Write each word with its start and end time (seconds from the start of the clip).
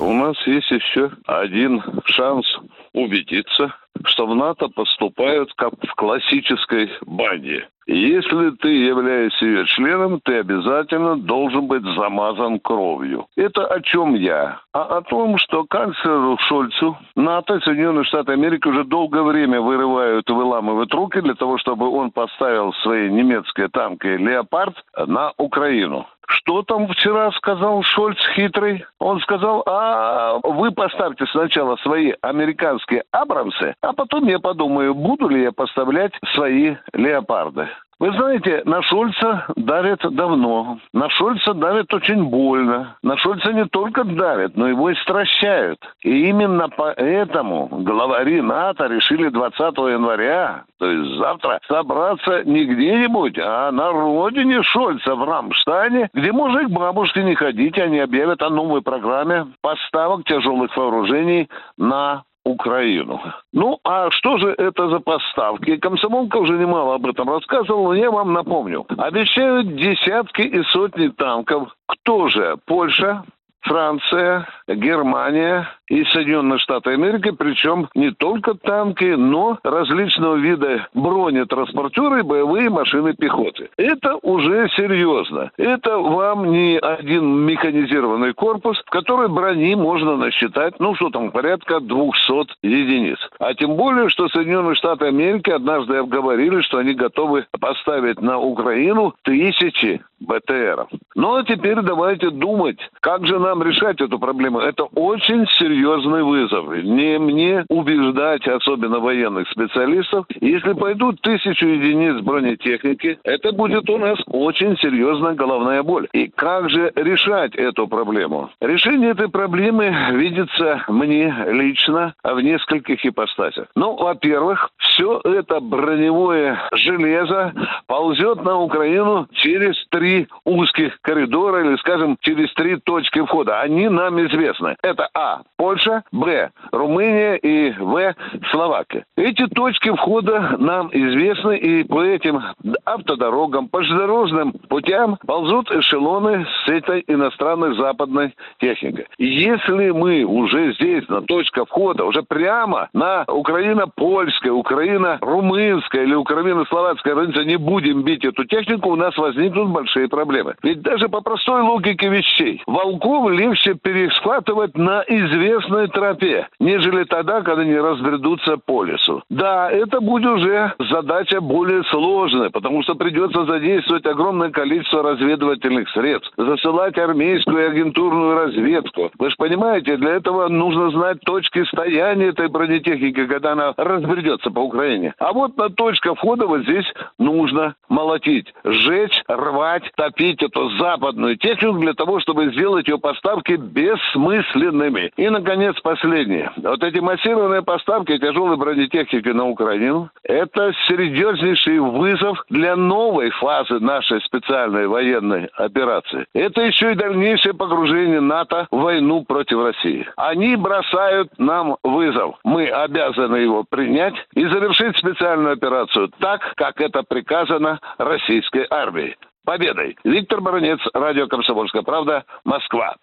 У 0.00 0.12
нас 0.12 0.36
есть 0.46 0.70
еще 0.70 1.10
один 1.26 1.82
шанс 2.04 2.46
убедиться, 2.92 3.74
что 4.04 4.26
в 4.26 4.34
НАТО 4.34 4.68
поступают 4.68 5.52
как 5.54 5.72
в 5.82 5.94
классической 5.94 6.90
банде. 7.04 7.68
Если 7.86 8.50
ты 8.50 8.68
являешься 8.68 9.46
ее 9.46 9.64
членом, 9.66 10.20
ты 10.20 10.40
обязательно 10.40 11.16
должен 11.16 11.66
быть 11.66 11.82
замазан 11.82 12.60
кровью. 12.60 13.26
Это 13.34 13.66
о 13.66 13.80
чем 13.80 14.14
я? 14.14 14.60
А 14.74 14.98
о 14.98 15.02
том, 15.02 15.38
что 15.38 15.64
канцлеру 15.64 16.36
Шольцу 16.38 16.98
НАТО 17.16 17.60
Соединенные 17.60 18.04
Штаты 18.04 18.32
Америки 18.32 18.68
уже 18.68 18.84
долгое 18.84 19.22
время 19.22 19.60
вырывают 19.62 20.28
и 20.28 20.32
выламывают 20.32 20.92
руки 20.92 21.20
для 21.22 21.34
того, 21.34 21.56
чтобы 21.56 21.88
он 21.88 22.10
поставил 22.10 22.74
свои 22.82 23.10
немецкие 23.10 23.68
танки 23.68 24.06
«Леопард» 24.06 24.76
на 25.06 25.32
Украину. 25.38 26.06
Что 26.28 26.62
там 26.62 26.86
вчера 26.88 27.30
сказал 27.32 27.82
Шольц 27.82 28.18
хитрый? 28.34 28.84
Он 28.98 29.18
сказал, 29.20 29.62
а 29.66 30.38
вы 30.44 30.70
поставьте 30.72 31.24
сначала 31.26 31.76
свои 31.76 32.12
американские 32.20 33.04
Абрамсы, 33.10 33.74
а 33.80 33.94
потом 33.94 34.24
я 34.28 34.38
подумаю, 34.38 34.94
буду 34.94 35.28
ли 35.28 35.42
я 35.42 35.52
поставлять 35.52 36.12
свои 36.34 36.76
леопарды. 36.92 37.68
Вы 38.00 38.12
знаете, 38.12 38.62
на 38.64 38.80
Шольца 38.82 39.46
давят 39.56 40.00
давно. 40.14 40.78
На 40.92 41.10
Шольца 41.10 41.52
давят 41.52 41.92
очень 41.92 42.24
больно. 42.26 42.96
На 43.02 43.16
Шольца 43.16 43.52
не 43.52 43.64
только 43.66 44.04
давят, 44.04 44.56
но 44.56 44.68
его 44.68 44.90
и 44.90 44.94
стращают. 44.96 45.80
И 46.02 46.28
именно 46.28 46.68
поэтому 46.68 47.66
главари 47.66 48.40
НАТО 48.40 48.86
решили 48.86 49.28
20 49.30 49.58
января, 49.78 50.64
то 50.78 50.88
есть 50.88 51.18
завтра, 51.18 51.60
собраться 51.66 52.44
не 52.44 52.66
где-нибудь, 52.66 53.36
а 53.38 53.72
на 53.72 53.90
родине 53.90 54.62
Шольца 54.62 55.16
в 55.16 55.24
Рамштане, 55.24 56.08
где 56.14 56.30
можно 56.30 56.60
и 56.60 56.66
к 56.66 56.70
бабушке 56.70 57.24
не 57.24 57.34
ходить, 57.34 57.78
они 57.78 57.98
объявят 57.98 58.42
о 58.42 58.50
новой 58.50 58.80
программе 58.80 59.48
поставок 59.60 60.24
тяжелых 60.24 60.76
вооружений 60.76 61.48
на 61.76 62.22
Украину. 62.48 63.20
Ну, 63.52 63.78
а 63.84 64.10
что 64.10 64.38
же 64.38 64.54
это 64.56 64.88
за 64.88 65.00
поставки? 65.00 65.76
Комсомолка 65.76 66.38
уже 66.38 66.54
немало 66.54 66.94
об 66.94 67.06
этом 67.06 67.28
рассказывала, 67.30 67.88
но 67.88 67.94
я 67.94 68.10
вам 68.10 68.32
напомню. 68.32 68.86
Обещают 68.96 69.76
десятки 69.76 70.42
и 70.42 70.62
сотни 70.64 71.08
танков. 71.08 71.68
Кто 71.86 72.28
же? 72.28 72.56
Польша, 72.66 73.24
Франция, 73.60 74.48
Германия 74.68 75.68
и 75.88 76.04
Соединенные 76.04 76.58
Штаты 76.58 76.90
Америки, 76.90 77.30
причем 77.30 77.88
не 77.94 78.10
только 78.10 78.54
танки, 78.54 79.14
но 79.16 79.58
различного 79.62 80.36
вида 80.36 80.86
бронетранспортеры 80.94 82.20
и 82.20 82.22
боевые 82.22 82.68
машины 82.70 83.14
пехоты. 83.14 83.70
Это 83.76 84.16
уже 84.16 84.68
серьезно. 84.76 85.50
Это 85.56 85.98
вам 85.98 86.50
не 86.50 86.78
один 86.78 87.46
механизированный 87.46 88.34
корпус, 88.34 88.78
в 88.86 88.90
который 88.90 89.28
брони 89.28 89.74
можно 89.74 90.16
насчитать, 90.16 90.78
ну 90.78 90.94
что 90.94 91.10
там, 91.10 91.30
порядка 91.30 91.80
200 91.80 92.56
единиц. 92.62 93.18
А 93.38 93.54
тем 93.54 93.76
более, 93.76 94.08
что 94.08 94.28
Соединенные 94.28 94.74
Штаты 94.74 95.06
Америки 95.06 95.50
однажды 95.50 95.96
обговорили, 95.96 96.60
что 96.60 96.78
они 96.78 96.94
готовы 96.94 97.46
поставить 97.60 98.20
на 98.20 98.38
Украину 98.38 99.14
тысячи 99.22 100.02
БТРов. 100.20 100.88
Ну 101.14 101.36
а 101.36 101.44
теперь 101.44 101.80
давайте 101.80 102.30
думать, 102.30 102.78
как 103.00 103.26
же 103.26 103.38
нам 103.38 103.62
решать 103.62 104.00
эту 104.00 104.18
проблему. 104.18 104.57
Это 104.60 104.84
очень 104.84 105.46
серьезный 105.58 106.22
вызов. 106.22 106.68
Не 106.84 107.18
мне 107.18 107.64
убеждать, 107.68 108.46
особенно 108.46 108.98
военных 108.98 109.48
специалистов. 109.50 110.26
Если 110.40 110.72
пойдут 110.72 111.20
тысячу 111.20 111.66
единиц 111.66 112.22
бронетехники, 112.22 113.18
это 113.24 113.52
будет 113.52 113.88
у 113.90 113.98
нас 113.98 114.18
очень 114.26 114.76
серьезная 114.78 115.34
головная 115.34 115.82
боль. 115.82 116.08
И 116.12 116.28
как 116.28 116.70
же 116.70 116.92
решать 116.94 117.54
эту 117.54 117.86
проблему? 117.88 118.50
Решение 118.60 119.10
этой 119.10 119.28
проблемы 119.28 119.94
видится 120.12 120.82
мне 120.88 121.34
лично 121.48 122.14
в 122.22 122.40
нескольких 122.40 123.04
ипостасях. 123.04 123.66
Ну, 123.74 123.96
во-первых, 123.96 124.70
все 124.98 125.20
это 125.22 125.60
броневое 125.60 126.58
железо 126.72 127.52
ползет 127.86 128.42
на 128.44 128.58
Украину 128.58 129.28
через 129.32 129.76
три 129.90 130.26
узких 130.44 130.98
коридора 131.02 131.64
или, 131.64 131.76
скажем, 131.76 132.16
через 132.20 132.52
три 132.54 132.76
точки 132.76 133.20
входа. 133.20 133.60
Они 133.60 133.88
нам 133.88 134.20
известны. 134.26 134.76
Это 134.82 135.08
А. 135.14 135.42
Польша, 135.56 136.02
Б. 136.10 136.50
Румыния 136.72 137.36
и 137.36 137.72
В. 137.78 138.14
Словакия. 138.50 139.04
Эти 139.16 139.46
точки 139.46 139.90
входа 139.90 140.56
нам 140.58 140.90
известны, 140.92 141.56
и 141.56 141.84
по 141.84 142.02
этим 142.02 142.42
автодорогам, 142.84 143.68
по 143.68 143.82
железнодорожным 143.82 144.52
путям 144.68 145.18
ползут 145.26 145.70
эшелоны 145.70 146.46
с 146.64 146.68
этой 146.68 147.04
иностранной 147.06 147.76
западной 147.76 148.34
техникой. 148.58 149.06
Если 149.18 149.90
мы 149.90 150.24
уже 150.24 150.72
здесь, 150.74 151.08
на 151.08 151.22
точке 151.22 151.64
входа, 151.64 152.04
уже 152.04 152.22
прямо 152.22 152.88
на 152.92 153.24
Украина-Польская, 153.28 154.50
Украина-Румынская 154.88 156.04
или 156.04 156.14
Украина-Словацкая 156.14 157.14
граница 157.14 157.44
не 157.44 157.56
будем 157.56 158.02
бить 158.02 158.24
эту 158.24 158.44
технику, 158.44 158.90
у 158.90 158.96
нас 158.96 159.16
возникнут 159.18 159.68
большие 159.68 160.08
проблемы. 160.08 160.54
Ведь 160.62 160.80
даже 160.80 161.08
по 161.08 161.20
простой 161.20 161.60
логике 161.62 162.08
вещей, 162.08 162.62
волков 162.66 163.30
легче 163.30 163.74
пересхватывать 163.74 164.76
на 164.76 165.04
известной 165.06 165.88
тропе, 165.88 166.48
нежели 166.58 167.04
тогда, 167.04 167.42
когда 167.42 167.62
они 167.62 167.76
разбредутся 167.76 168.56
по 168.56 168.84
лесу. 168.84 169.22
Да, 169.28 169.70
это 169.70 170.00
будет 170.00 170.30
уже 170.30 170.72
задача 170.90 171.40
более 171.40 171.82
сложная, 171.84 172.50
потому 172.50 172.82
что 172.82 172.94
придется 172.94 173.44
задействовать 173.44 174.06
огромное 174.06 174.50
количество 174.50 175.02
разведывательных 175.02 175.88
средств, 175.90 176.32
засылать 176.36 176.96
армейскую 176.98 177.62
и 177.62 177.68
агентурную 177.68 178.34
разведку. 178.34 179.10
Вы 179.18 179.30
же 179.30 179.36
понимаете, 179.36 179.96
для 179.96 180.12
этого 180.12 180.48
нужно 180.48 180.90
знать 180.90 181.20
точки 181.20 181.64
стояния 181.64 182.28
этой 182.28 182.48
бронетехники, 182.48 183.26
когда 183.26 183.52
она 183.52 183.74
разбредется 183.76 184.50
по 184.50 184.60
Украине. 184.60 184.77
А 185.18 185.32
вот 185.32 185.56
на 185.56 185.70
точка 185.70 186.14
входа 186.14 186.46
вот 186.46 186.62
здесь 186.62 186.86
нужно 187.18 187.74
молотить, 187.88 188.52
сжечь, 188.64 189.22
рвать, 189.26 189.90
топить 189.96 190.42
эту 190.42 190.70
западную 190.78 191.36
технику 191.36 191.78
для 191.78 191.94
того, 191.94 192.20
чтобы 192.20 192.52
сделать 192.52 192.86
ее 192.86 192.98
поставки 192.98 193.52
бессмысленными. 193.52 195.10
И, 195.16 195.28
наконец, 195.28 195.74
последнее. 195.80 196.52
Вот 196.56 196.82
эти 196.82 196.98
массированные 196.98 197.62
поставки 197.62 198.18
тяжелой 198.18 198.56
бронетехники 198.56 199.28
на 199.28 199.48
Украину– 199.48 200.10
это 200.22 200.72
серьезнейший 200.86 201.78
вызов 201.80 202.44
для 202.48 202.76
новой 202.76 203.30
фазы 203.30 203.80
нашей 203.80 204.20
специальной 204.22 204.86
военной 204.86 205.48
операции. 205.54 206.26
Это 206.34 206.60
еще 206.60 206.92
и 206.92 206.94
дальнейшее 206.94 207.54
погружение 207.54 208.20
НАТО 208.20 208.68
в 208.70 208.80
войну 208.80 209.24
против 209.24 209.62
России. 209.62 210.06
Они 210.16 210.56
бросают 210.56 211.32
нам 211.38 211.76
вызов. 211.82 212.36
Мы 212.44 212.66
обязаны 212.68 213.36
его 213.36 213.64
принять 213.68 214.14
и 214.34 214.46
завершить 214.68 214.98
специальную 214.98 215.54
операцию 215.54 216.10
так, 216.20 216.40
как 216.56 216.80
это 216.80 217.02
приказано 217.02 217.80
российской 217.98 218.66
армии. 218.70 219.16
Победой! 219.44 219.96
Виктор 220.04 220.40
Баранец, 220.40 220.78
Радио 220.92 221.26
«Комсомольская 221.26 221.82
правда», 221.82 222.24
Москва. 222.44 222.96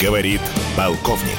Говорит 0.00 0.40
полковник. 0.76 1.38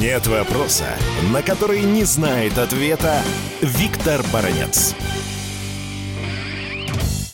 Нет 0.00 0.26
вопроса, 0.26 0.96
на 1.32 1.42
который 1.42 1.82
не 1.82 2.04
знает 2.04 2.56
ответа 2.56 3.20
Виктор 3.60 4.20
Баранец. 4.32 4.94